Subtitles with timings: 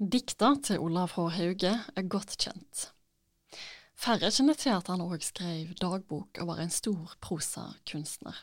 [0.00, 1.26] Dikta til Olav H.
[1.36, 2.86] Hauge er godt kjent.
[3.92, 8.38] Færre kjenner til at han òg skrev dagbok og var en stor prosakunstner.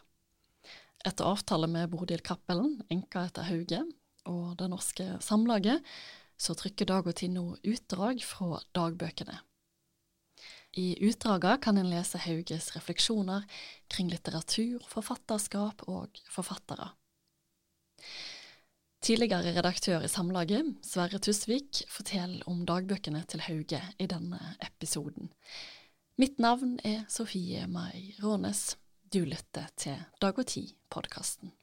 [1.02, 3.82] Etter avtale med Bodil Cappelen, enka etter Hauge,
[4.30, 5.82] og Det Norske Samlaget,
[6.38, 9.42] så trykker Dag og Tid nå utdrag fra dagbøkene.
[10.78, 13.50] I utdragene kan en lese Hauges refleksjoner
[13.90, 16.94] kring litteratur, forfatterskap og forfattere.
[19.02, 25.30] Tidligere redaktør i Samlaget, Sverre Tusvik, forteller om dagbøkene til Hauge i denne episoden.
[26.18, 28.78] Mitt navn er Sofie Mai Rånes.
[29.14, 31.54] Du lytter til Dag og Tid-podkasten.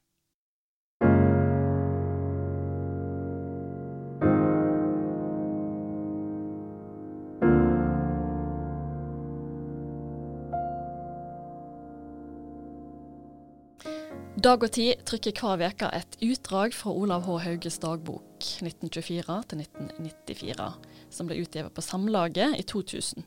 [14.35, 17.37] Dag og Tid trykker hver uke et utdrag fra Olav H.
[17.45, 20.65] Hauges dagbok 1924-1994,
[21.07, 23.23] som ble utgitt på Samlaget i 2000.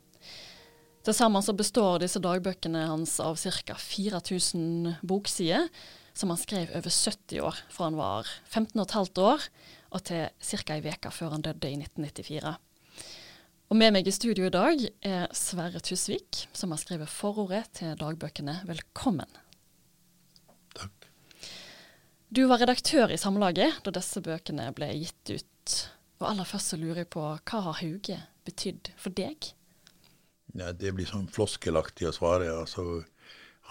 [1.08, 3.72] Til sammen så består disse dagbøkene hans av ca.
[3.80, 5.72] 4000 boksider,
[6.12, 9.40] som han skrev over 70 år, fra han var 15 15,5 år
[9.88, 10.76] og til ca.
[10.76, 12.52] ei uke før han døde i 1994.
[13.72, 17.96] Og med meg i studio i dag er Sverre Tusvik, som har skrevet forordet til
[17.96, 18.68] dagbøkene.
[18.68, 19.47] Velkommen.
[22.28, 25.76] Du var redaktør i Samlaget da disse bøkene ble gitt ut.
[26.20, 29.52] Og aller først så lurer jeg på, hva har Hauge betydd for deg?
[30.52, 32.50] Ja, Det blir sånn floskelaktig å svare.
[32.52, 33.04] Altså,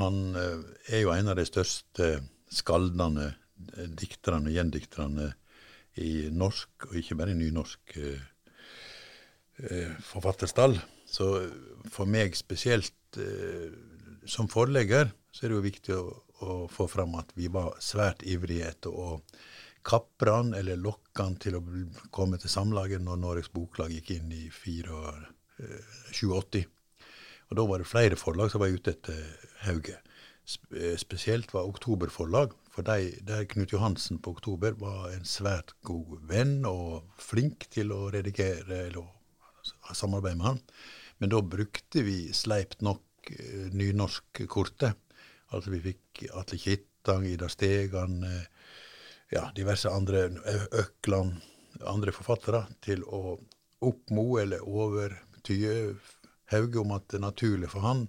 [0.02, 2.09] han eh, er jo en av de største
[2.53, 5.31] skaldende eh, dikterne, gjendikterne
[6.02, 10.80] i norsk, og ikke bare i nynorsk, eh, forfatterstall.
[11.09, 11.30] Så
[11.89, 12.94] for meg spesielt
[14.30, 16.03] som forlegger, så er det jo viktig å
[16.46, 19.20] å få fram at vi var svært ivrige etter å
[19.88, 21.62] kapre han eller lokke han til å
[22.12, 26.64] komme til Samlaget når Norges Boklag gikk inn i 2080.
[27.48, 29.20] Og Da var det flere forlag som var ute etter
[29.64, 29.98] Hauge.
[30.76, 35.74] Eh, spesielt var Oktober forlag, for de, der Knut Johansen på Oktober var en svært
[35.88, 39.03] god venn og flink til å redigere eller
[39.90, 40.62] ha samarbeid med han.
[41.20, 45.06] Men da brukte vi sleipt nok eh, nynorskkortet
[45.56, 48.47] Altså vi fikk Atle Kittang, Ida Stegan, eh,
[49.31, 50.28] ja, diverse andre,
[50.72, 51.41] Økland,
[51.84, 53.38] andre forfattere, til å
[53.85, 55.96] oppmo eller overtye
[56.52, 58.08] Hauge om at det naturlige for han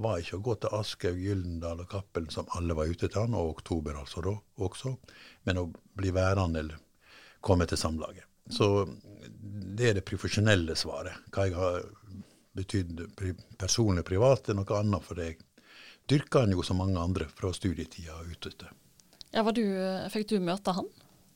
[0.00, 3.36] var ikke å gå til Aschehoug, Gyldendal og Cappelen, som alle var ute til han,
[3.36, 4.34] og Oktober altså da
[4.64, 4.94] også,
[5.48, 5.66] men å
[5.98, 6.78] bli værende eller
[7.44, 8.24] komme til Samlaget.
[8.50, 8.86] Så
[9.76, 11.28] det er det profesjonelle svaret.
[11.34, 11.84] Hva jeg har
[12.56, 13.04] betydd
[13.60, 15.38] personlig privat, er noe annet for deg
[16.10, 18.70] dyrka han jo som mange andre fra studietida og ute.
[19.30, 19.64] Ja, du,
[20.10, 20.88] Fikk du møte han?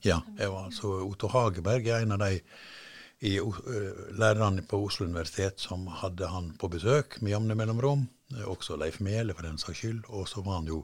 [0.04, 2.40] Ja, jeg var altså Otto Hageberg er en av de
[3.24, 3.54] i, uh,
[4.18, 8.08] lærerne på Oslo universitet som hadde han på besøk med jevne mellomrom.
[8.50, 10.02] Også Leif Mele, for den saks skyld.
[10.10, 10.82] Og så var han jo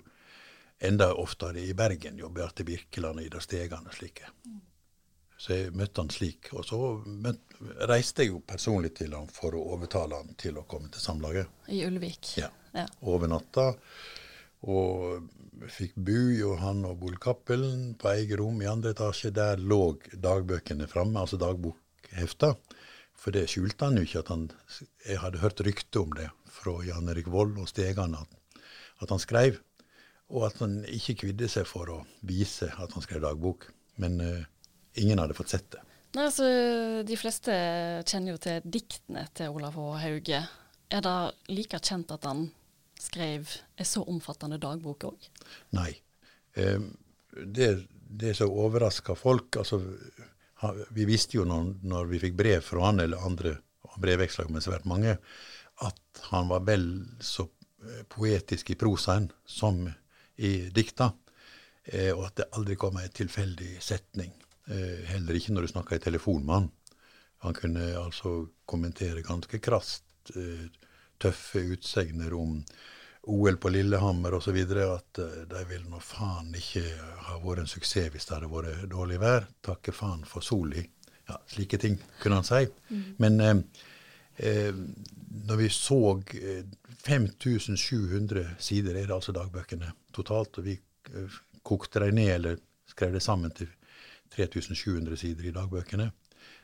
[0.80, 4.30] enda oftere i Bergen, jo Bjarte Birkeland og Ida Stegan og slike.
[5.40, 6.52] Så jeg møtte han slik.
[6.54, 7.58] Og så møtte,
[7.90, 11.50] reiste jeg jo personlig til han for å overtale han til å komme til Samlaget.
[11.68, 12.36] I Ulvik.
[12.40, 12.86] Ja ja.
[13.00, 13.72] over natta.
[14.68, 15.28] Og
[15.72, 19.32] fikk bu, jo han og Bolkappelen på eget rom i andre etasje.
[19.34, 22.54] Der lå dagbøkene framme, altså dagbokhefta.
[23.20, 24.24] For det skjulte han jo ikke.
[24.24, 24.50] at han,
[25.06, 28.62] Jeg hadde hørt rykte om det fra Jan Erik Vold og Stegan, at,
[29.00, 29.60] at, han skrev.
[30.30, 33.70] Og at han ikke kvidde seg for å vise at han skrev dagbok.
[34.00, 34.44] Men uh,
[34.96, 35.82] ingen hadde fått sett det.
[36.16, 36.46] Nei, altså,
[37.06, 37.54] De fleste
[38.08, 39.90] kjenner jo til diktene til Olav H.
[40.04, 40.40] Hauge.
[40.90, 41.18] Er det
[41.52, 42.48] like kjent at han
[43.00, 45.30] skrev en så omfattende dagbok òg?
[45.76, 45.92] Nei.
[46.58, 46.80] Eh,
[47.46, 47.70] det,
[48.10, 49.78] det som overraska folk altså,
[50.90, 53.54] Vi visste jo når, når, vi fikk brev fra han eller andre
[54.00, 55.16] brevveksler med svært mange,
[55.82, 56.84] at han var vel
[57.24, 57.46] så
[57.84, 59.82] eh, poetisk i prosaen som
[60.40, 61.10] i dikta.
[61.84, 64.32] Eh, og at det aldri kom en tilfeldig setning.
[64.70, 66.68] Eh, heller ikke når du snakka i telefon med han.
[67.46, 68.34] Han kunne altså
[68.68, 70.68] kommentere ganske krast eh,
[71.20, 72.58] tøffe utsegner om
[73.30, 74.56] OL på Lillehammer osv.
[74.56, 76.84] at uh, de vil nå faen ikke
[77.26, 79.46] ha vært en suksess hvis det hadde vært dårlig vær.
[79.62, 80.86] Takke faen for soli.
[81.28, 82.64] Ja, slike ting kunne han si.
[82.88, 83.02] Mm.
[83.22, 83.56] Men eh,
[84.36, 84.74] eh,
[85.46, 86.64] når vi så eh,
[87.06, 92.58] 5700 sider, er det altså dagbøkene totalt, og vi eh, kokte dem ned eller
[92.90, 93.70] skrev det sammen til
[94.34, 96.10] 3700 sider i dagbøkene,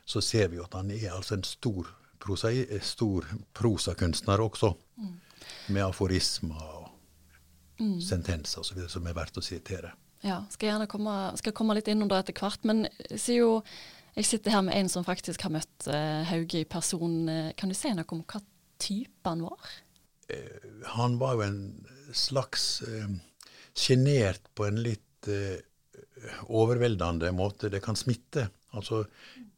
[0.07, 1.89] så ser vi at han er altså en stor
[2.23, 2.51] prosa,
[2.83, 3.27] stor
[3.57, 5.15] prosakunstner også, mm.
[5.75, 6.91] med aforismer og
[7.81, 8.01] mm.
[8.05, 8.83] sentenser osv.
[8.91, 9.93] som er verdt å sitere.
[10.25, 12.65] Ja, skal gjerne komme, skal komme litt innom det etter hvert.
[12.67, 13.53] Men sier jo
[14.17, 17.29] Jeg sitter her med en som faktisk har møtt uh, Hauge i person.
[17.53, 18.41] Kan du si noe om hva
[18.81, 19.75] type han var?
[20.33, 21.59] Uh, han var jo en
[22.17, 22.81] slags
[23.77, 25.03] sjenert uh, på en litt
[26.49, 27.69] overveldende måte.
[27.69, 28.47] Det kan smitte.
[28.77, 29.05] Altså,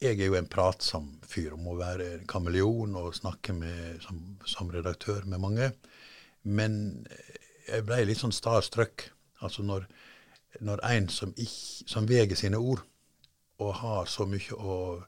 [0.00, 4.20] jeg er jo en pratsom fyr om å være en kameleon og snakke med, som,
[4.47, 5.73] som, redaktør med mange.
[6.47, 6.76] Men
[7.67, 9.09] jeg ble litt sånn starstruck.
[9.43, 9.88] Altså når,
[10.65, 11.35] når en som,
[11.87, 12.85] som veger sine ord,
[13.59, 15.03] og har så mye og,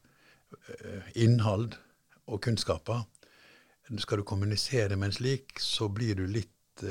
[0.50, 1.76] uh, innhold
[2.26, 3.04] og kunnskaper
[4.02, 6.82] Skal du kommunisere med en slik, så blir du litt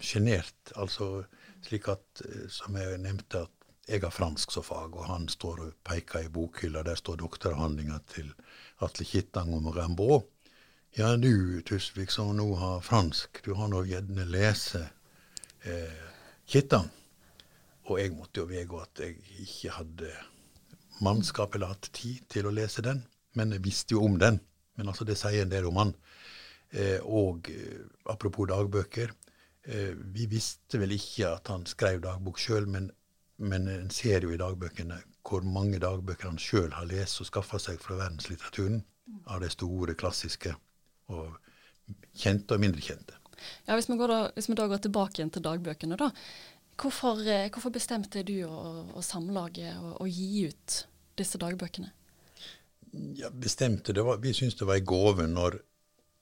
[0.00, 0.56] sjenert.
[0.72, 1.08] Uh, altså
[1.64, 5.60] slik at, uh, som jeg nevnte, at jeg har fransk som fag, og han står
[5.66, 6.82] og peker i bokhylla.
[6.86, 8.30] Der står doktoravhandlinga til
[8.84, 10.24] Atle Kittang om Rimbaud.
[10.96, 14.84] Ja, du Tusvik som nå har fransk, du har nå gjerne lese
[15.66, 16.04] eh,
[16.46, 16.88] Kittang.
[17.90, 20.12] Og jeg måtte jo vedgå at jeg ikke hadde
[21.04, 23.02] mannskap eller hatt tid til å lese den.
[23.34, 24.38] Men jeg visste jo om den.
[24.78, 25.92] Men altså, det sier en del om han.
[26.72, 29.12] Eh, og eh, apropos dagbøker.
[29.64, 32.90] Eh, vi visste vel ikke at han skrev dagbok sjøl, men
[33.36, 37.58] men en ser jo i dagbøkene hvor mange dagbøker han sjøl har lest og skaffa
[37.62, 38.82] seg fra verdenslitteraturen,
[39.28, 40.54] av de store, klassiske,
[41.12, 41.34] og
[42.16, 43.16] kjente og mindre kjente.
[43.66, 46.10] Ja, Hvis vi, da, hvis vi da går tilbake igjen til dagbøkene, da.
[46.80, 50.78] Hvorfor, eh, hvorfor bestemte du å og, og å, gi ut
[51.18, 51.92] disse dagbøkene?
[53.18, 55.60] Ja, bestemte det var, Vi syntes det var ei gave når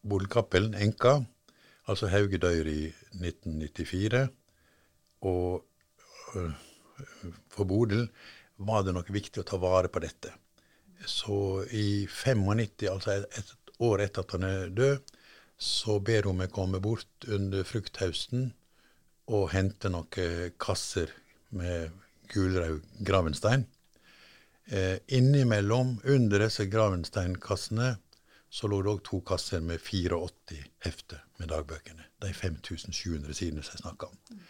[0.02, 1.22] Boligcappelen, enka,
[1.86, 4.26] altså Hauge dør i 1994,
[5.22, 5.64] og
[6.36, 6.52] øh,
[7.52, 8.06] for Bodil
[8.62, 10.32] var det nok viktig å ta vare på dette.
[11.06, 15.12] Så i 95, altså et år etter at han er død,
[15.62, 18.50] så ber hun meg komme bort under frukthausten
[19.30, 21.12] og hente noen kasser
[21.54, 21.92] med
[22.32, 23.66] gulrød gravenstein.
[24.66, 27.96] Eh, innimellom, under disse gravensteinkassene,
[28.52, 32.04] så lå det òg to kasser med 84 hefter med dagbøkene.
[32.22, 34.42] De 5700 sidene som jeg snakka om.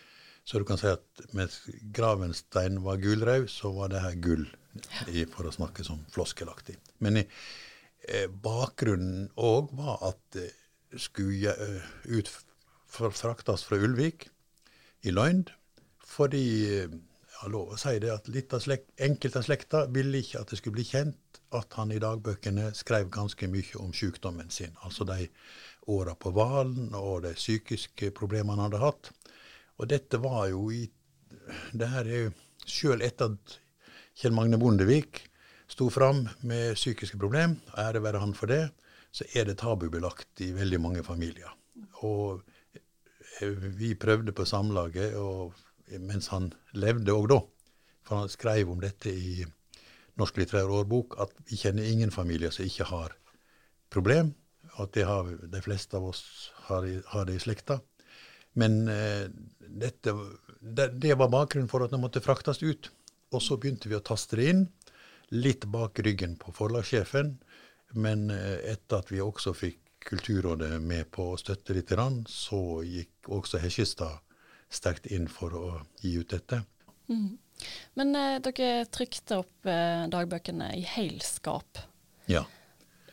[0.44, 1.60] Så du kan si at mens
[1.94, 4.48] Gravenstein var gulrød, så var det her gull,
[5.12, 6.78] i, for å snakke sånn floskelaktig.
[7.04, 10.50] Men eh, bakgrunnen òg var at det
[11.00, 11.54] skulle
[12.10, 12.30] ut,
[12.92, 14.26] fraktes fra Ulvik
[15.06, 15.46] i løgn,
[16.04, 16.98] fordi eh,
[17.42, 20.52] har lov å si det at litt av slek, enkelte av slekta ville ikke at
[20.52, 24.76] det skulle bli kjent at han i dagbøkene skrev ganske mye om sykdommen sin.
[24.86, 25.26] Altså de
[25.90, 29.10] åra på hvalen og de psykiske problemene han hadde hatt.
[29.82, 30.84] Og dette var jo i
[31.75, 32.32] det her er jo
[32.62, 33.55] Sjøl etter at
[34.20, 35.25] Kjell Magne Bondevik
[35.73, 38.69] sto fram med psykiske problem, ære være han for det,
[39.11, 41.50] så er det tabubelagt i veldig mange familier.
[42.06, 42.44] Og
[43.40, 45.56] eh, vi prøvde på Samlaget og,
[45.99, 47.40] mens han levde òg da,
[48.06, 49.43] for han skrev om dette i
[50.20, 53.17] Norsk litterær årbok, at vi kjenner ingen familier som ikke har
[53.90, 54.35] problem.
[54.81, 57.81] At det har, de fleste av oss har, har det i slekta.
[58.58, 59.28] Men eh,
[59.60, 60.14] dette,
[60.60, 62.90] det, det, var bakgrunnen for at det måtte fraktes ut.
[63.32, 64.66] Og så begynte vi å taste det inn,
[65.32, 67.37] litt bak ryggen på forlagssjefen.
[67.96, 71.93] Men eh, etter at vi også fikk Kulturrådet med på å støtte litt,
[72.26, 74.19] så gikk også Hesjestad
[74.72, 75.69] sterkt inn for å
[76.02, 76.58] gi ut dette.
[77.06, 77.37] Mm.
[77.99, 81.78] Men eh, dere trykte opp eh, dagbøkene i helskap.
[82.26, 82.43] Ja.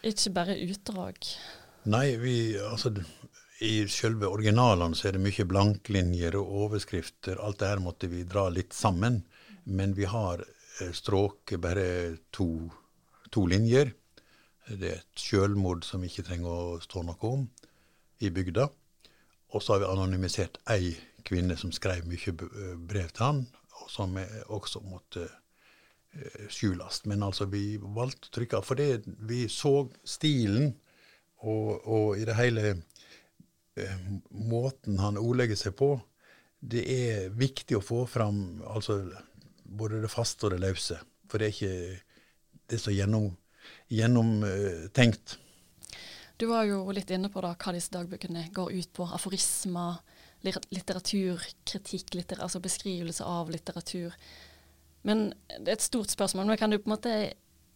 [0.02, 1.30] Ikke bare utdrag?
[1.90, 2.92] Nei, vi, altså,
[3.60, 7.40] i selve originalene så er det mye blanklinjer og overskrifter.
[7.44, 9.22] Alt det her måtte vi dra litt sammen.
[9.68, 11.88] Men vi har eh, stråket bare
[12.32, 12.70] to,
[13.30, 13.92] to, linjer.
[14.70, 17.46] Det er et sjølmord som ikke trenger å stå noe om
[18.24, 18.70] i bygda.
[19.52, 20.94] Og så har vi anonymisert ei
[21.28, 23.40] kvinne som skrev mye brev til han,
[23.82, 24.16] og som
[24.48, 27.04] også måtte eh, skjules.
[27.12, 30.78] Men altså, vi valgte å trykke for det, vi så stilen
[31.40, 32.78] og, og i det hele Eh,
[34.30, 35.94] måten han ordlegger seg på,
[36.60, 39.02] det er viktig å få fram altså,
[39.64, 41.00] både det faste og det løse.
[41.30, 41.76] For det er ikke
[42.70, 43.32] det er så gjennom,
[43.90, 45.40] gjennomtenkt.
[46.40, 49.08] Du var jo litt inne på da, hva disse dagbøkene går ut på.
[49.18, 49.98] Aforismer,
[50.46, 54.16] litteraturkritikk, litter, altså beskrivelse av litteratur.
[55.08, 56.48] Men det er et stort spørsmål.
[56.48, 57.16] Men kan du på en måte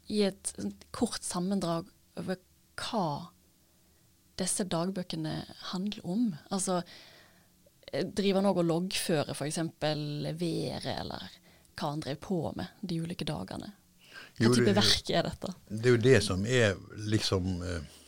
[0.08, 0.54] gi et
[0.96, 2.40] kort sammendrag over
[2.80, 3.08] hva
[4.40, 5.34] disse dagbøkene
[5.72, 6.28] handler om?
[6.54, 6.82] Altså,
[7.92, 9.60] driver han òg og loggfører f.eks.
[9.82, 11.28] været, eller
[11.74, 13.74] hva han drev på med de ulike dagene?
[14.38, 15.54] Hva jo, type verk er dette?
[15.70, 18.00] Det er jo det som er liksom eh,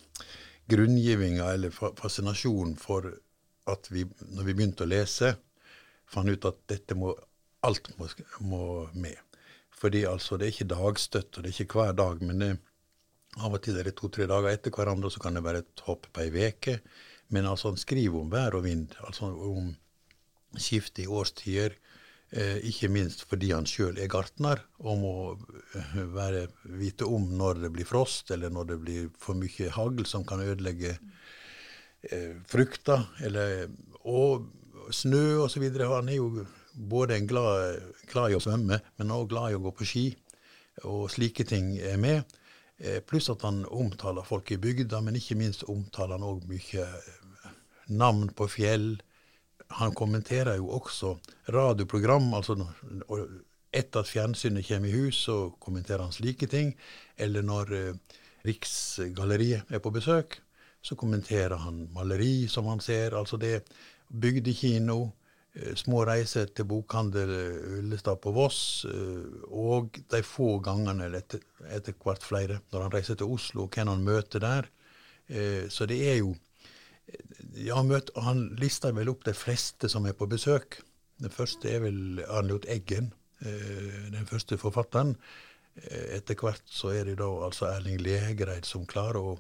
[0.72, 3.12] grunngivinga, eller fascinasjonen for
[3.70, 5.36] at vi, når vi begynte å lese,
[6.10, 7.14] fant ut at dette må,
[7.66, 8.10] alt må,
[8.46, 8.64] må
[8.94, 9.18] med.
[9.76, 12.22] Fordi altså, det er ikke dagstøtt, og det er ikke hver dag.
[12.26, 12.52] Men det,
[13.44, 15.84] av og til er det to-tre dager etter hverandre, og så kan det være et
[15.88, 16.80] hopp på ei uke.
[17.34, 19.74] Men altså, han skriver om vær og vind, altså om
[20.62, 21.76] skifte i årstider.
[22.36, 25.14] Eh, ikke minst fordi han sjøl er gartner og må
[25.78, 26.48] eh, være,
[26.80, 30.42] vite om når det blir frost, eller når det blir for mye hagl som kan
[30.44, 30.96] ødelegge
[32.10, 33.70] eh, frukta, eller,
[34.04, 34.50] og
[34.92, 35.68] snø osv.
[35.86, 39.76] Han er jo både glad, glad i å svømme, men også glad i å gå
[39.78, 40.06] på ski.
[40.84, 42.36] Og slike ting er med.
[42.78, 46.84] Eh, pluss at han omtaler folk i bygda, men ikke minst omtaler han òg mye
[46.84, 47.52] eh,
[47.88, 48.96] navn på fjell,
[49.68, 51.16] han kommenterer jo også
[51.50, 52.34] radioprogram.
[52.34, 52.58] altså
[53.76, 56.76] Etter at fjernsynet kommer i hus, så kommenterer han slike ting.
[57.18, 60.40] Eller når eh, Riksgalleriet er på besøk,
[60.82, 63.18] så kommenterer han maleri som han ser.
[63.18, 63.64] Altså det
[64.10, 65.12] bygdekino,
[65.80, 71.96] små reiser til bokhandel eh, Ullestad på Voss, eh, og de få gangene, etter, etter
[72.02, 74.68] hvert flere, når han reiser til Oslo, hvem han møter der.
[75.28, 76.34] Eh, så det er jo
[77.56, 80.80] ja, møt, han lister vel opp de fleste som er på besøk.
[81.22, 83.14] Den første er vel Arnljot Eggen,
[83.46, 85.16] eh, den første forfatteren.
[85.76, 89.38] Eh, etter hvert så er det da altså Erling Legreid som klarer å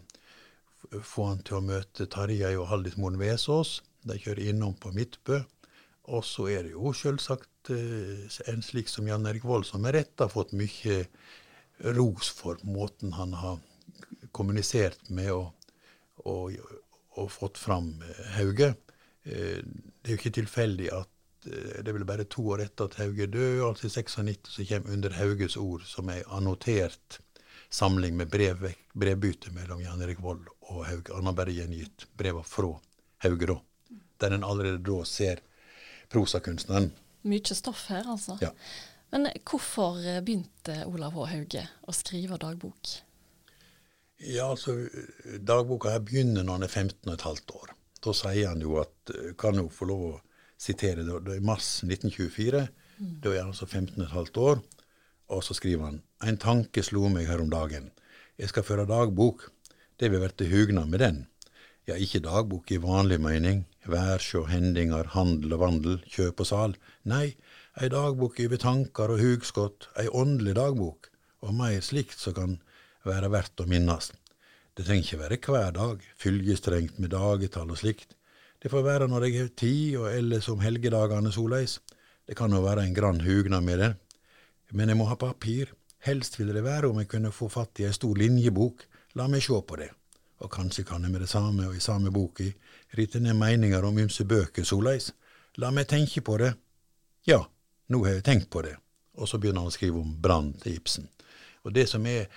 [1.01, 3.81] få han til å møte Tarjei og Haldis Moen Vesaas.
[4.05, 5.41] De kjører innom på Midtbø.
[6.05, 9.95] Og så er det jo selvsagt eh, en slik som Jan Erik Vold, som med
[9.97, 11.05] rette har fått mye
[11.97, 13.59] ros for måten han har
[14.35, 15.71] kommunisert med og,
[16.23, 16.53] og,
[17.17, 18.75] og fått fram eh, Hauge.
[19.25, 21.11] Eh, det er jo ikke tilfeldig at
[21.45, 24.95] det er vel bare to år etter at Hauge er altså i 96, så kommer
[24.95, 27.19] Under Hauges ord, som er annotert
[27.69, 28.63] samling med brev,
[28.97, 31.13] brevbytte mellom Jan Erik Vold og Hauge.
[31.13, 32.71] Han har bare gjengitt brevene fra
[33.25, 33.59] Hauge da,
[34.23, 35.43] der en allerede da ser
[36.15, 36.93] prosakunstneren.
[37.27, 38.39] Mye stoff her, altså.
[38.41, 38.53] Ja.
[39.11, 41.27] Men hvorfor begynte Olav H.
[41.33, 42.95] Hauge å skrive dagbok?
[44.23, 44.77] Ja, altså,
[45.43, 47.73] Dagboka her begynner når han er 15 15,5 år.
[48.05, 50.13] Da sier han jo at eh, Kan jo få lov å
[50.61, 51.19] sitere det.
[51.35, 52.65] Er mars 1924.
[52.99, 53.13] Mm.
[53.23, 54.63] Da er han altså 15 15,5 år.
[55.35, 57.91] Og så skriver han En tanke slo meg her om dagen.
[58.37, 59.49] Jeg skal føre dagbok.
[59.99, 61.23] Det vil verte hugnad med den.
[61.87, 63.65] Ja, ikke dagbok i vanlig mening.
[63.85, 66.75] Værs og hendingar, handel og vandel, kjøp og sal.
[67.05, 67.35] Nei,
[67.77, 69.89] ei dagbok over tankar og hugskott.
[70.01, 71.11] Ei åndelig dagbok.
[71.45, 72.55] Og meir slikt som kan
[73.05, 74.15] være verdt å minnast.
[74.75, 78.15] Det trenger ikke være hver dag, fylgestrengt med dagetall og slikt.
[78.59, 81.77] Det får være når jeg har tid, og ellers om helgedagene soleis.
[82.25, 83.91] Det kan jo være en grann hugnad med det.
[84.73, 85.69] Men jeg må ha papir.
[86.05, 88.81] Helst ville det være om jeg kunne få fatt i ei stor linjebok.
[89.15, 89.91] La meg sjå på det.
[90.45, 92.45] Og kanskje kan jeg med det samme og i samme boka
[92.95, 95.11] rite ned meninger om ymse bøker soleis.
[95.57, 96.53] La meg tenke på det.
[97.25, 97.41] Ja,
[97.89, 98.75] nå har jeg tenkt på det.
[99.17, 101.09] Og så begynner han å skrive om brann til Ibsen.
[101.65, 102.27] Og det som er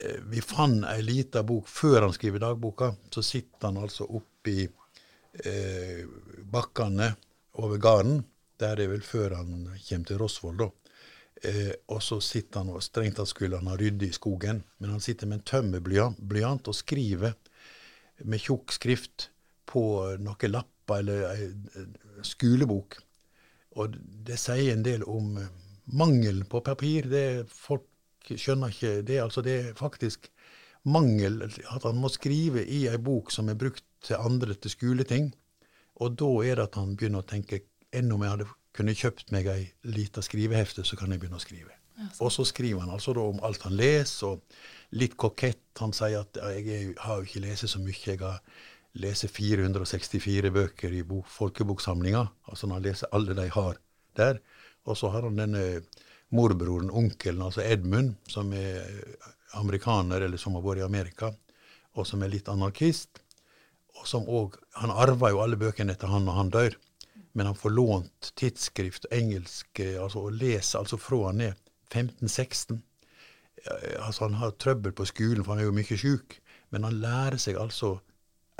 [0.00, 2.94] Eh, vi fant ei lita bok før han skriver dagboka.
[3.12, 6.04] Så sitter han altså oppi eh,
[6.52, 7.10] bakkene
[7.60, 8.22] over gården.
[8.60, 10.70] Der er vel før han kommer til Rosvoll, da.
[11.42, 14.92] Eh, og så sitter han og strengt tatt skulle han ha ryddet i skogen, men
[14.92, 17.36] han sitter med en tømmerblyant og skriver
[18.28, 19.30] med tjukk skrift
[19.70, 19.82] på
[20.20, 21.86] noen lapper eller ei
[22.26, 22.98] skolebok.
[23.80, 25.38] Og det sier en del om
[25.96, 27.06] mangelen på papir.
[27.08, 27.86] Det er folk
[28.28, 29.20] skjønner ikke det.
[29.22, 30.28] Altså, det er faktisk
[30.82, 35.30] mangel at han må skrive i ei bok som er brukt til andre til skoleting.
[36.00, 37.62] Og da er det at han begynner å tenke
[37.96, 38.44] enda mer
[38.76, 41.74] kunne kjøpt meg ei lita skrivehefte, så kan jeg begynne å skrive.
[42.24, 45.62] Og så skriver han altså om alt han leser, og litt kokett.
[45.80, 47.96] Han sier at jeg har jo ikke lest så mye.
[48.06, 48.40] Jeg har
[49.00, 52.24] lest 464 bøker i bok, folkeboksamlinga.
[52.50, 53.80] Altså han leser alle de har
[54.18, 54.40] der.
[54.88, 55.82] Og så har han denne
[56.34, 58.86] morbroren, onkelen, altså Edmund, som er
[59.58, 61.32] amerikaner, eller som har vært i Amerika,
[61.98, 63.20] og som er litt anarkist.
[63.98, 66.76] og som også, Han arver jo alle bøkene etter han når han dør,
[67.32, 71.54] men han får lånt tidsskrift, engelsk, altså, å lese, altså fra han er
[71.92, 72.80] 15-16.
[74.00, 77.38] Altså, han har trøbbel på skolen, for han er jo mye sjuk, men han lærer
[77.40, 77.98] seg altså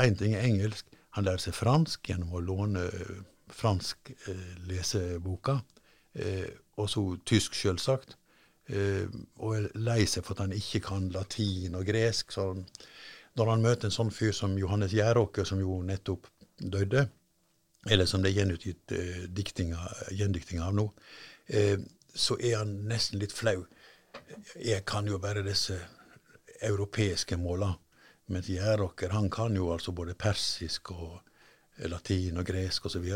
[0.00, 2.86] Én ting er engelsk, han lærer seg fransk gjennom å låne
[3.52, 5.58] fransk eh, leseboka.
[6.14, 6.48] Eh,
[6.80, 8.16] og så tysk, selvsagt.
[8.70, 9.06] Eh,
[9.42, 12.32] og er lei seg for at han ikke kan latin og gresk.
[12.32, 12.52] Så
[13.38, 17.08] når han møter en sånn fyr som Johannes Gjeråker, som jo nettopp døde,
[17.88, 19.24] eller som det er gjenutgitt eh,
[20.12, 20.86] gjendikting av nå,
[21.46, 21.78] eh,
[22.14, 23.64] så er han nesten litt flau.
[24.58, 25.78] Jeg kan jo bare disse
[26.66, 27.72] europeiske måla,
[28.30, 31.20] mens Gjæråker han kan jo altså både persisk og
[31.88, 33.06] latin og gresk osv.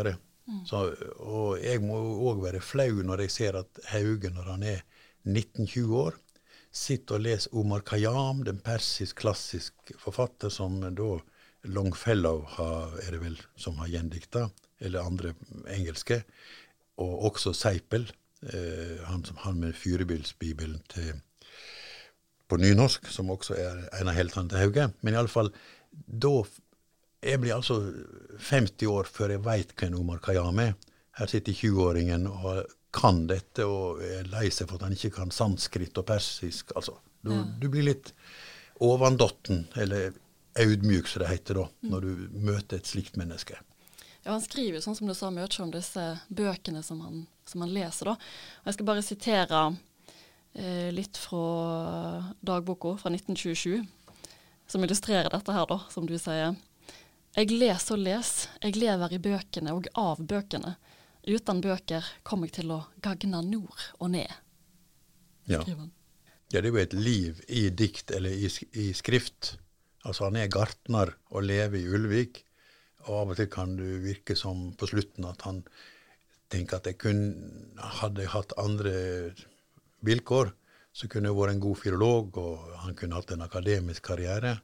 [0.46, 0.62] Mm.
[0.68, 0.80] Så,
[1.20, 1.98] og jeg må
[2.30, 4.84] òg være flau når jeg ser at Hauge, når han er
[5.24, 6.16] 19-20 år.
[6.74, 11.10] Sitter og leser Omar Khayyam, den persisk-klassisk forfatter som da
[11.64, 14.48] Longfellow har, er det vel, som har gjendikta,
[14.84, 15.34] eller andre
[15.72, 16.22] engelske.
[17.00, 18.06] Og også Seipel,
[18.46, 21.14] eh, han, han med Fyrebilsbibelen til
[22.48, 24.90] på nynorsk, som også er en av heltene til Hauge.
[25.00, 25.52] Men iallfall,
[26.06, 26.42] da
[27.24, 27.78] Jeg blir altså
[28.50, 30.74] 50 år før jeg veit hvem Omar Khayyam er.
[31.16, 35.32] Her sitter 20-åringen og kan dette og er lei seg for at han ikke kan
[35.32, 36.74] sanskrit og persisk.
[36.76, 37.46] Altså, du, ja.
[37.62, 38.12] du blir litt
[38.84, 40.12] overdotten, eller
[40.60, 43.58] audmjuk, som det heter da, når du møter et slikt menneske.
[44.24, 47.64] Ja, Han skriver jo sånn som du sa mye om disse bøkene som han, som
[47.64, 48.12] han leser.
[48.12, 48.14] da.
[48.62, 49.64] Og Jeg skal bare sitere
[50.54, 53.84] eh, litt fra dagboka fra 1927,
[54.66, 56.56] som illustrerer dette her, da, som du sier.
[57.34, 60.76] Jeg leser og leser, jeg lever i bøkene og av bøkene.
[61.26, 64.30] Uten bøker kommer jeg til å gagne nord og ned.
[65.48, 65.60] Ja.
[65.66, 65.76] ja,
[66.48, 68.48] det er jo et liv i dikt eller i,
[68.80, 69.58] i skrift.
[70.04, 72.42] Altså Han er gartner og lever i Ulvik.
[73.04, 75.62] Og av og til kan du virke som på slutten at han
[76.52, 77.22] tenker at jeg kun
[78.00, 78.94] hadde hatt andre
[80.04, 80.52] vilkår,
[80.94, 84.54] så kunne jeg vært en god filolog, og han kunne hatt en akademisk karriere.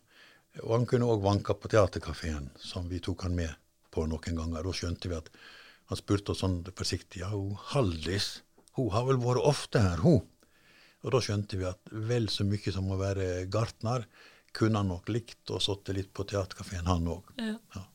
[0.63, 3.51] Og han kunne òg vanka på Teaterkafeen, som vi tok han med
[3.91, 4.63] på noen ganger.
[4.63, 5.31] Da skjønte vi at
[5.91, 8.41] han spurte oss sånn forsiktig ja, hun Haldis,
[8.79, 10.23] hun har vel vært ofte her, hun?
[11.01, 14.05] Og da skjønte vi at vel så mye som å være gartner,
[14.57, 17.33] kunne han nok likt å sitte litt på Teaterkafeen, han òg.
[17.38, 17.57] Ja.
[17.75, 17.87] Ja.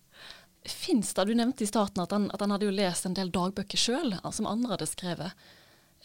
[0.65, 3.29] Fins det, du nevnte i starten at han, at han hadde jo lest en del
[3.33, 5.45] dagbøker sjøl, som andre hadde skrevet.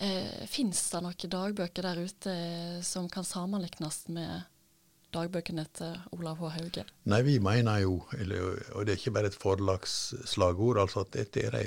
[0.01, 4.49] Eh, Fins det noen dagbøker der ute eh, som kan sammenlignes med
[5.15, 6.51] dagbøkene til Olav H.
[6.55, 6.85] Hauge?
[7.11, 11.43] Nei, vi mener jo, eller, og det er ikke bare et forlagsslagord, altså at dette
[11.49, 11.65] er de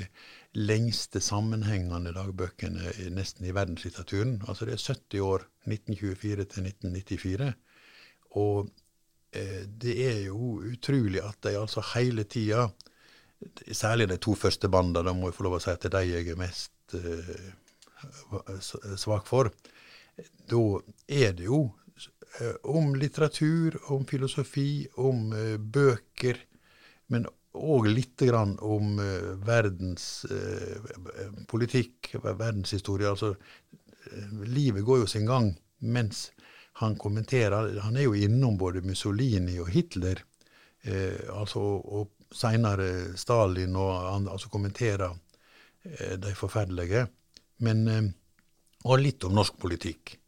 [0.54, 4.38] lengste sammenhengende dagbøkene nesten i verdenslitteraturen.
[4.48, 7.52] Altså det er 70 år, 1924 til 1994.
[8.40, 8.70] Og
[9.32, 12.68] eh, det er jo utrolig at de altså hele tida,
[13.72, 15.96] særlig de to første bandene, da må jeg få lov å si at det er
[16.00, 17.46] de jeg er mest eh,
[19.00, 19.50] svak for,
[20.50, 20.60] da
[21.08, 21.60] er det jo
[22.40, 26.38] eh, om litteratur, om filosofi, om uh, bøker,
[27.12, 30.88] men og litt grann om uh, verdens uh,
[31.50, 33.10] politikk, verdenshistorie.
[33.10, 33.34] Altså,
[34.50, 36.26] livet går jo sin gang mens
[36.80, 37.78] han kommenterer.
[37.84, 40.22] Han er jo innom både Mussolini og Hitler,
[41.32, 45.14] altså, og seinere Stalin, og han altså kommenterer
[46.20, 47.06] de forferdelige.
[47.62, 48.10] Men, eh,
[48.84, 50.18] og litt om norsk politikk.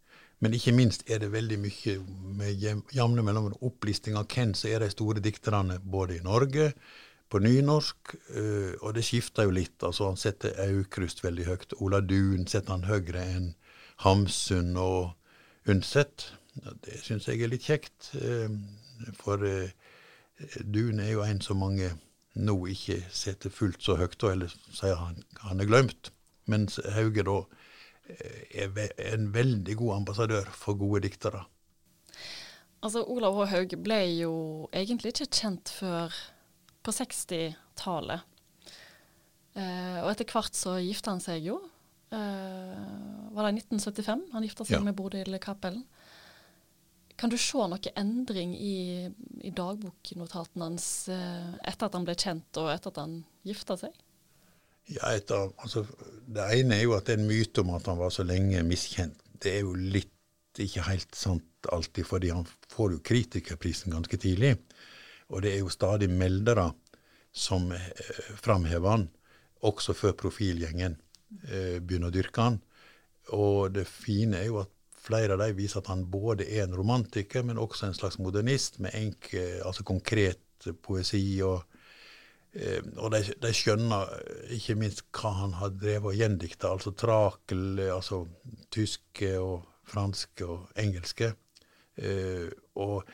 [0.41, 1.97] Men ikke minst er det veldig mye
[2.37, 6.73] med jevne mellom opplisting av hvem som er de store dikterne både i Norge,
[7.27, 9.83] på nynorsk, eh, og det skifter jo litt.
[9.83, 11.73] altså Han setter Aukrust veldig høyt.
[11.81, 13.49] Ola Dun setter han høyere enn
[14.05, 15.17] Hamsun og
[15.67, 16.31] Undset.
[16.85, 18.51] Det syns jeg er litt kjekt, eh,
[19.19, 19.43] for
[20.65, 21.91] Dun er jo en som mange
[22.37, 26.13] nå ikke setter fullt så høyt, eller sier han, han er glemt.
[26.51, 27.37] Mens Hauge da
[28.13, 31.43] eh, er en veldig god ambassadør for gode diktere.
[32.85, 33.49] Altså, Olav H.
[33.51, 34.35] Hauge ble jo
[34.73, 36.15] egentlig ikke kjent før
[36.87, 38.27] på 60-tallet.
[39.57, 41.59] Eh, og etter hvert så gifta han seg jo.
[42.15, 44.85] Eh, var det 1975 han gifta seg ja.
[44.85, 45.85] med Bodil Cappelen?
[47.17, 49.09] Kan du se noen endring i,
[49.41, 53.15] i dagboknotatene hans uh, etter at han ble kjent og etter at han
[53.47, 53.95] gifta seg?
[54.93, 55.87] Ja, etter, altså,
[56.29, 58.61] Det ene er jo at det er en myte om at han var så lenge
[58.69, 59.17] miskjent.
[59.41, 60.13] Det er jo litt
[60.61, 64.55] ikke helt sant alltid, fordi han får jo kritikerprisen ganske tidlig.
[65.33, 66.71] Og det er jo stadig meldere
[67.37, 69.09] som eh, framhever han,
[69.67, 71.01] også før profilgjengen
[71.49, 72.59] eh, begynner å dyrke han.
[73.37, 74.73] Og det fine er jo at
[75.07, 78.81] flere av dem viser at han både er en romantiker, men også en slags modernist
[78.83, 81.63] med enke, altså konkret poesi og
[82.57, 84.13] Eh, og de, de, skjønner
[84.57, 88.23] ikke minst hva han har drevet og gjendikta, altså trakel, altså
[88.73, 91.35] tyske og franske og engelske.
[91.97, 92.49] Eh,
[92.81, 93.05] og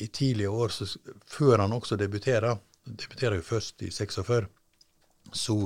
[0.00, 0.88] i tidlige år, så,
[1.30, 4.48] før han også debuterer, debuterer jo først i 46,
[5.36, 5.56] så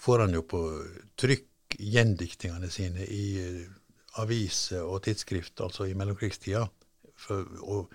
[0.00, 0.62] får han jo på
[1.20, 3.68] trykk gjendiktingene sine i eh,
[4.20, 6.66] aviser og tidsskrift, altså i mellomkrigstida.
[7.20, 7.90] For, og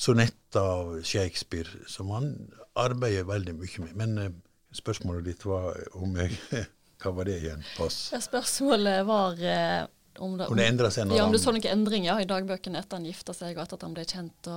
[0.00, 2.32] sonetter av Shakespeare, som han
[2.80, 3.96] arbeider veldig mye med.
[4.00, 4.36] Men eh,
[4.76, 6.36] spørsmålet ditt var om jeg
[7.00, 7.62] Hva var det igjen?
[7.78, 8.10] Pass.
[8.12, 9.86] Ja, spørsmålet var eh,
[10.20, 12.98] om det, om, det endra seg ja, om du så noen endringer i dagbøkene etter
[12.98, 14.50] han gifta seg, og etter at han ble kjent?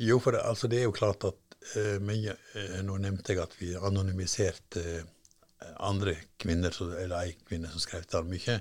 [0.00, 3.42] jo, for det, altså, det er jo klart at uh, mye, uh, Nå nevnte jeg
[3.42, 5.10] at vi anonymiserte uh,
[5.82, 8.60] andre kvinner, eller ei kvinne som skrev der mye.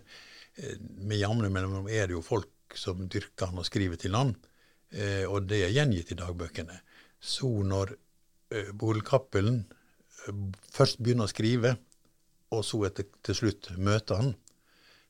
[0.58, 4.36] eh, med jevne mellomrom er det jo folk som dyrker han og skriver til han,
[4.92, 6.80] eh, og det er gjengitt i dagbøkene.
[7.20, 7.96] Så når
[8.52, 9.66] eh, Bodil Cappelen
[10.28, 11.76] eh, først begynner å skrive,
[12.52, 14.34] og så etter, til slutt møter han,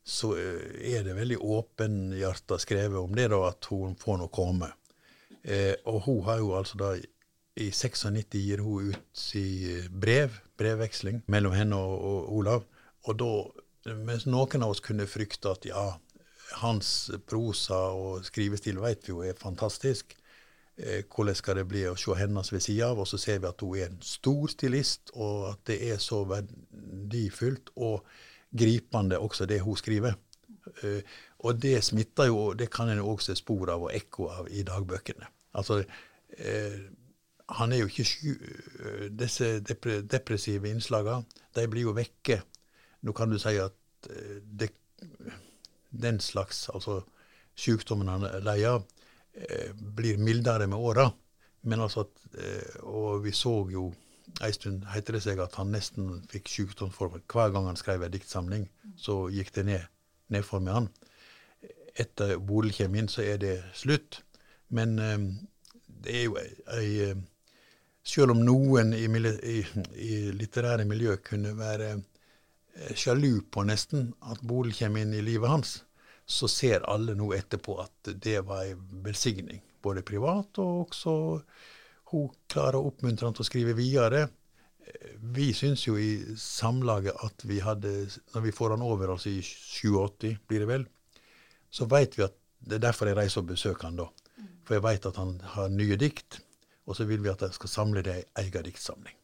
[0.04, 4.72] så eh, er det veldig åpenhjerta skrevet om det, da, at hun får nå komme.
[5.42, 6.92] Eh, og hun har jo altså da
[7.62, 9.44] i 96 gir hun ut si
[9.90, 12.64] brev, brevveksling, mellom henne og, og Olav.
[13.10, 13.34] Og da,
[14.06, 15.86] mens noen av oss kunne frykte at ja,
[16.62, 20.16] hans prosa og skrivestil vet vi jo er fantastisk.
[20.78, 23.02] Eh, hvordan skal det bli å se hennes ved sida av?
[23.04, 26.24] Og så ser vi at hun er en stor stilist, og at det er så
[26.30, 28.06] verdifullt og
[28.58, 30.18] gripende også det hun skriver.
[30.84, 31.02] Eh,
[31.46, 34.64] og det smitter jo, det kan en også se spor av og ekko av i
[34.68, 35.30] dagbøkene.
[35.58, 35.82] Altså,
[36.38, 36.82] eh,
[37.58, 38.34] han er jo ikke sky...
[38.86, 42.42] Eh, disse depressive innslagene, de blir jo vekke.
[43.06, 44.72] Nå kan du si at eh, det,
[45.92, 47.02] den slags, altså
[47.58, 48.80] sykdommen han leier
[49.36, 51.10] eh, blir mildere med åra.
[51.62, 52.24] Men altså at,
[52.90, 53.92] Og vi så jo
[54.42, 57.22] en stund heter det seg at han nesten fikk sykdomsformer.
[57.30, 59.84] Hver gang han skrev en diktsamling, så gikk det ned,
[60.34, 60.88] nedfor med han.
[62.00, 64.24] Etter Bodil kommer inn, så er det slutt.
[64.72, 64.96] Men
[65.86, 67.12] det er jo ei
[68.04, 69.60] selv om noen i, i,
[69.94, 75.52] i litterære miljø kunne være eh, sjalu på nesten at Bodil kommer inn i livet
[75.52, 75.76] hans,
[76.26, 79.62] så ser alle nå etterpå at det var en velsigning.
[79.82, 81.16] Både privat og også
[82.12, 84.28] hun klarer å oppmuntre han til å skrive videre.
[85.34, 87.92] Vi syns jo i Samlaget at vi hadde,
[88.34, 90.88] når vi får han over altså i 87, blir det vel,
[91.72, 94.10] så veit vi at det er derfor jeg reiser og besøker han da.
[94.68, 96.42] For jeg veit at han har nye dikt
[96.88, 99.18] og så vil vi at de skal samle det i egen diktsamling.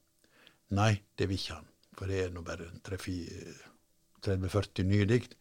[0.78, 5.38] Nei, det vil ikke han, for det er nå bare 30-40 nye dikt.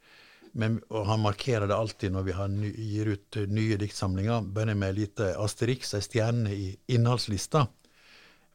[0.56, 4.88] Men, og han markerer det alltid når vi ny, gir ut nye diktsamlinger, bare med
[4.88, 7.66] en liten asterix, ei stjerne i innholdslista.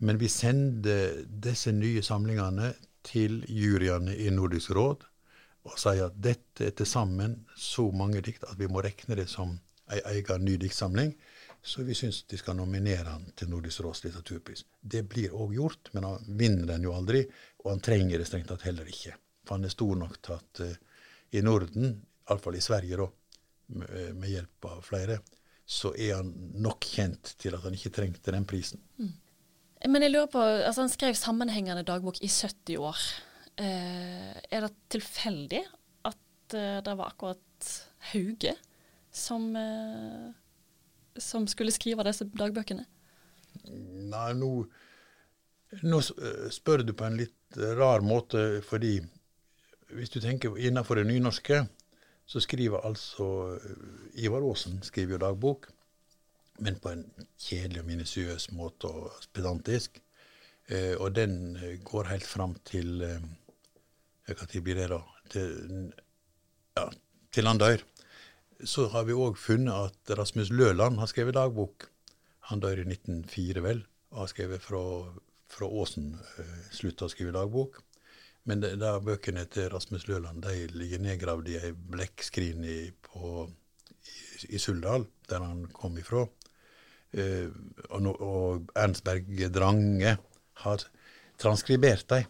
[0.02, 2.74] Men vi sender disse nye samlingene
[3.06, 5.06] til juryene i Nordisk råd
[5.70, 9.28] og sier at dette er til sammen så mange dikt at vi må regne det
[9.30, 9.60] som
[9.94, 11.14] ei egen ny diktsamling.
[11.64, 14.64] Så vi syns de skal nominere han til Nordisk råds litteraturpris.
[14.82, 17.22] Det blir òg gjort, men han vinner den jo aldri.
[17.62, 19.14] Og han trenger det strengt tatt heller ikke.
[19.46, 20.72] For han er stor nok til at uh,
[21.38, 21.94] i Norden,
[22.26, 23.08] iallfall i Sverige, da,
[23.78, 25.20] med, eh, med, hjelp av flere,
[25.66, 28.82] så er han nok kjent til at han ikke trengte den prisen.
[29.00, 29.14] Mm.
[29.94, 33.06] Men jeg lurer på, altså Han skrev sammenhengende dagbok i 70 år.
[33.62, 35.62] Uh, er det tilfeldig
[36.10, 37.72] at uh, det var akkurat
[38.12, 38.56] Hauge
[39.14, 39.52] som
[41.20, 42.86] som skulle skrive disse dagbøkene?
[44.12, 44.52] Nei, nå,
[45.84, 46.00] nå
[46.54, 49.00] spør du på en litt rar måte, fordi
[49.92, 51.66] hvis du tenker innenfor det nynorske,
[52.26, 55.68] så skriver altså eh, Ivar Aasen skriver jo dagbok,
[56.64, 57.04] men på en
[57.40, 60.00] kjedelig og minisiøs måte og pedantisk.
[60.72, 63.24] Eh, og den eh, går helt fram til eh,
[64.32, 65.02] Hva blir det, da?
[65.34, 65.90] Til,
[66.78, 66.86] ja,
[67.34, 67.84] til han dør
[68.68, 71.88] så har vi òg funnet at Rasmus Løland har skrevet dagbok.
[72.52, 74.82] Han dør i 1904, vel, og har skrevet fra,
[75.52, 77.80] fra Åsen uh, slutta å skrive dagbok.
[78.50, 83.46] Men de, de bøkene til Rasmus Løland de ligger nedgravd i ei blekkskrin i, på,
[84.02, 84.16] i,
[84.50, 86.26] i, Suldal, der han kom ifra.
[87.16, 87.50] Uh,
[87.90, 90.18] og, og Ernst Berge Drange
[90.66, 90.88] har
[91.42, 92.30] transkribert dem,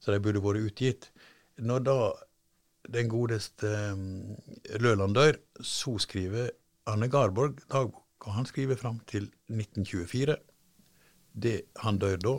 [0.00, 1.10] så de burde vært utgitt.
[1.60, 1.96] Når da
[2.88, 4.36] den godeste um,
[4.80, 6.50] Løland dør, så skriver
[6.86, 8.06] Arne Garborg dagbok.
[8.20, 10.36] Og han skriver fram til 1924.
[11.32, 12.34] Det, han dør da,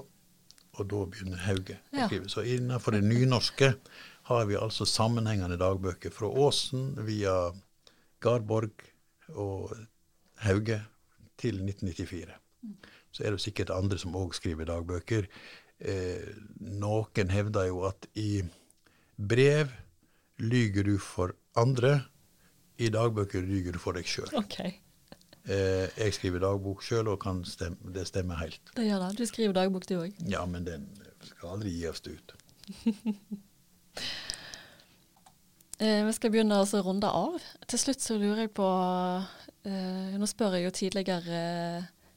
[0.77, 2.05] og da begynner Hauge ja.
[2.05, 2.29] å skrive.
[2.29, 3.73] Så innenfor det nynorske
[4.29, 7.33] har vi altså sammenhengende dagbøker fra Åsen via
[8.21, 8.85] Garborg
[9.33, 9.73] og
[10.45, 10.81] Hauge
[11.41, 12.37] til 1994.
[13.11, 15.27] Så er det sikkert andre som òg skriver dagbøker.
[15.81, 16.29] Eh,
[16.61, 18.43] noen hevder jo at i
[19.17, 19.73] brev
[20.41, 22.01] lyger du for andre.
[22.81, 24.31] I dagbøker lyger du for deg sjøl.
[24.41, 24.73] Okay.
[25.45, 28.61] Eh, jeg skriver dagbok sjøl, og stemme, det stemmer helt.
[28.77, 29.17] Det gjør det.
[29.17, 30.17] Du skriver dagbok du òg.
[30.29, 30.89] Ja, men den
[31.25, 32.33] skal aldri gi oss ut.
[35.81, 37.37] eh, vi skal begynne å runde av.
[37.69, 38.67] Til slutt så lurer jeg på
[39.65, 41.41] eh, Nå spør jeg jo tidligere,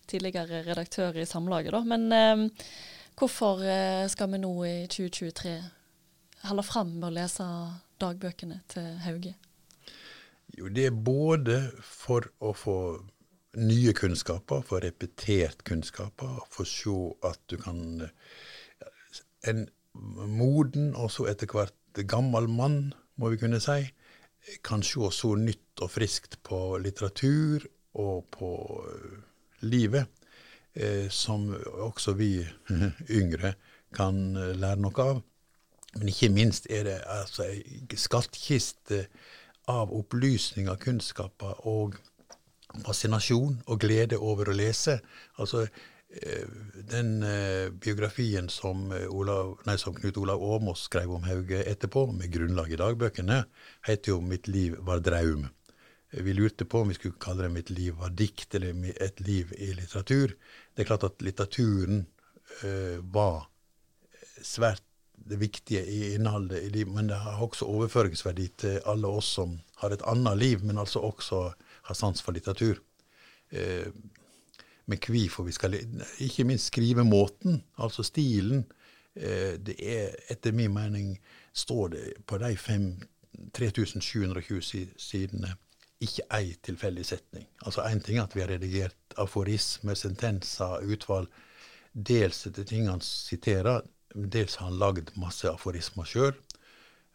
[0.08, 1.80] tidligere redaktør i Samlaget, da.
[1.84, 2.66] Men eh,
[3.16, 5.56] hvorfor eh, skal vi nå i 2023
[6.44, 7.44] holde fram med å lese
[8.00, 9.34] dagbøkene til Hauge?
[10.58, 12.78] Jo, det er både for å få
[13.58, 18.10] nye kunnskaper, få repetert kunnskaper, få se at du kan
[19.44, 23.82] En moden og så etter hvert gammel mann, må vi kunne si,
[24.64, 27.66] kan se så nytt og friskt på litteratur
[28.00, 28.50] og på
[28.88, 29.20] eh,
[29.68, 30.08] livet,
[30.74, 32.32] eh, som også vi
[33.20, 33.54] yngre
[33.94, 35.22] kan eh, lære noe av.
[35.96, 39.06] Men ikke minst er det altså ei skattkiste
[39.70, 41.96] av opplysninger, kunnskaper og
[42.84, 44.98] fascinasjon og glede over å lese.
[45.38, 45.68] Altså,
[46.22, 46.46] Eh,
[46.90, 52.06] den eh, biografien som, eh, Olav, nei, som, Knut Olav Åmås skrev om Hauge etterpå,
[52.14, 53.40] med grunnlag i dagbøkene,
[53.88, 55.48] heter jo 'Mitt liv var draum'.
[56.12, 59.52] Vi lurte på om vi skulle kalle det 'Mitt liv var dikt' eller 'Et liv
[59.58, 60.36] i litteratur'.
[60.76, 62.06] Det er klart at litteraturen
[63.12, 63.48] var
[64.42, 64.82] svært
[65.24, 69.56] det viktige i innholdet i livet, men det har også overføringsverdi til alle oss som
[69.80, 71.40] har et annet liv, men altså også
[71.88, 72.80] har sans for litteratur.
[73.50, 73.88] Eh,
[74.84, 75.74] men hvorfor vi skal
[76.18, 78.64] Ikke minst skrivemåten, altså stilen.
[79.16, 81.18] Eh, det er etter min mening
[81.52, 82.56] står det på de
[83.54, 85.54] 3720 sidene
[86.04, 87.46] ikke ei tilfeldig setning.
[87.66, 91.28] Altså Én ting er at vi har redigert aforismer, sentenser, utvalg,
[91.92, 93.84] dels etter ting han siterer,
[94.14, 96.34] dels har han lagd masse aforismer sjøl,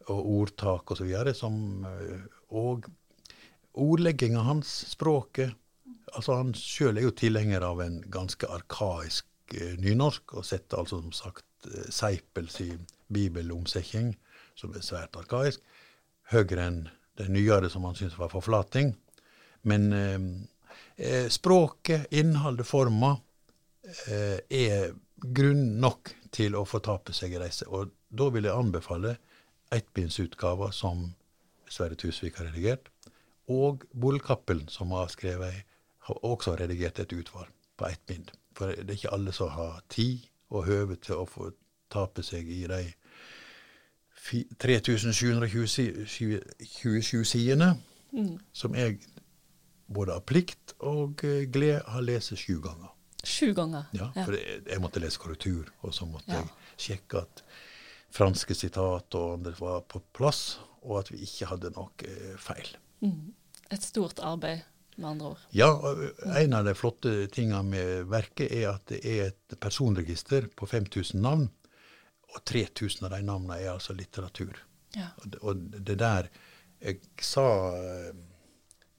[0.09, 1.09] og ordtak osv.
[1.09, 2.89] Og, eh, og
[3.79, 5.55] ordlegginga hans, språket,
[6.15, 11.01] altså Han sjøl er jo tilhenger av en ganske arkaisk eh, nynorsk, og setter altså
[11.03, 12.71] som sagt eh, Seipels i
[13.13, 14.15] bibelomsetning,
[14.57, 15.61] som er svært arkaisk,
[16.33, 16.81] høyere enn
[17.19, 18.93] det nyere som han syntes var forflating.
[19.67, 20.19] Men eh,
[20.95, 23.15] eh, språket, innholdet, forma
[24.07, 27.67] eh, er grunn nok til å fortape seg i reise.
[27.67, 29.17] Og da vil jeg anbefale
[29.73, 31.11] ettbindsutgava som
[31.69, 32.89] Sverre Tusvik har redigert,
[33.49, 35.65] og Bullkappelen, som har skrevet
[36.09, 38.31] har også redigert et utvalg på ett bind.
[38.57, 41.51] For det er ikke alle som har tid og høve til å få
[41.93, 42.93] tape seg i de
[44.59, 47.75] 3727 sidene,
[48.11, 48.39] mm.
[48.53, 48.99] som jeg
[49.89, 52.98] både av plikt og eh, glede har lest sju ganger.
[53.23, 53.89] Sju ganger?
[53.95, 56.47] Ja, for jeg, jeg måtte lese korrektur, og så måtte jeg
[56.79, 57.43] sjekke at
[58.15, 62.71] franske sitat og andre var på plass, og at vi ikke hadde noe eh, feil.
[63.03, 63.33] Mm.
[63.69, 64.63] Et stort arbeid
[64.99, 65.43] med andre ord.
[65.55, 65.69] Ja,
[66.39, 71.21] en av de flotte tingene med verket er at det er et personregister på 5000
[71.23, 71.47] navn.
[72.29, 74.57] Og 3000 av de navnene er altså litteratur.
[74.97, 75.11] Ja.
[75.41, 76.31] Og det der
[76.79, 77.43] Jeg sa
[77.75, 78.13] eh,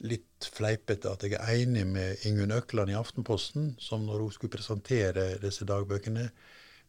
[0.07, 4.55] litt fleipete at jeg er enig med Ingunn Økland i Aftenposten, som når hun skulle
[4.55, 6.31] presentere disse dagbøkene,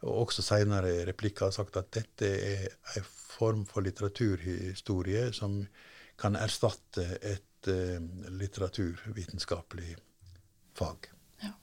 [0.02, 2.64] og også senere i replikker har sagt at dette er
[2.98, 5.60] en form for litteraturhistorie som
[6.22, 8.00] kan erstatte et uh,
[8.40, 9.96] litteraturvitenskapelig
[10.78, 11.12] fag.
[11.44, 11.54] Ja.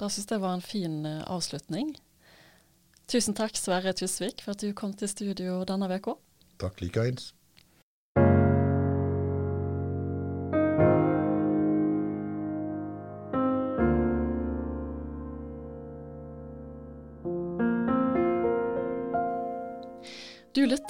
[0.00, 1.94] Da syns jeg det var en fin eh, avslutning.
[3.10, 6.14] Tusen takk, Sverre Tusvik, for at du kom til studio denne uka.
[6.62, 7.32] Takk likeens.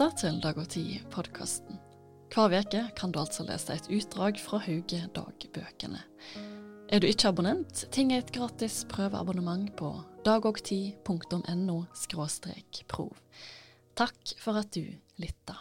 [0.03, 1.77] Lytter til Dag og Tid-podkasten.
[2.35, 6.01] Hver uke kan du altså lese et utdrag fra Hauge-dagbøkene.
[6.91, 9.93] Er du ikke abonnent, ting er et gratis prøveabonnement på
[10.27, 11.77] dagogti.no
[12.91, 13.15] prov.
[13.95, 14.83] Takk for at du
[15.23, 15.61] lytta.